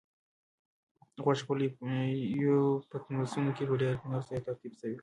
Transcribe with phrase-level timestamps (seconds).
[1.23, 2.57] غوښه په لویو
[2.89, 4.99] پتنوسونو کې په ډېر هنر سره ترتیب شوې وه.